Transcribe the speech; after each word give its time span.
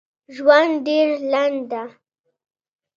ژوند 0.35 0.73
ډېر 0.87 1.07
لنډ 1.31 1.57
ده 1.71 1.83